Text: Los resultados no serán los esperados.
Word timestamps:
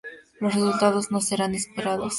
Los 0.39 0.55
resultados 0.55 1.11
no 1.11 1.21
serán 1.21 1.51
los 1.51 1.61
esperados. 1.61 2.09